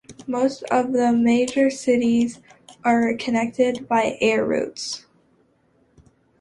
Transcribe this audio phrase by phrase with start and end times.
[0.25, 2.39] Most of the major cities
[2.83, 5.05] are connected by air routes.